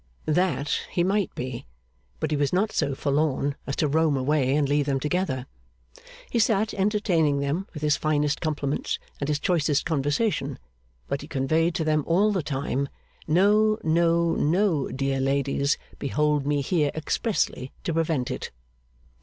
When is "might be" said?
1.03-1.67